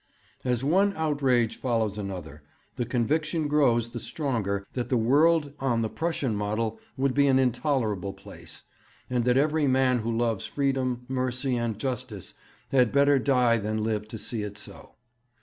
As 0.43 0.63
one 0.63 0.95
outrage 0.97 1.57
follows 1.57 1.95
another 1.95 2.41
the 2.75 2.87
conviction 2.87 3.47
grows 3.47 3.91
the 3.91 3.99
stronger 3.99 4.65
that 4.73 4.89
the 4.89 4.97
world 4.97 5.53
on 5.59 5.83
the 5.83 5.91
Prussian 5.91 6.35
model 6.35 6.79
would 6.97 7.13
be 7.13 7.27
an 7.27 7.37
intolerable 7.37 8.11
place, 8.13 8.63
and 9.11 9.25
that 9.25 9.37
every 9.37 9.67
man 9.67 9.99
who 9.99 10.11
loves 10.17 10.47
freedom, 10.47 11.05
mercy, 11.07 11.55
and 11.55 11.77
justice 11.77 12.33
had 12.69 12.91
better 12.91 13.19
die 13.19 13.57
than 13.59 13.83
live 13.83 14.07
to 14.07 14.17
see 14.17 14.41
it 14.41 14.57
so. 14.57 14.95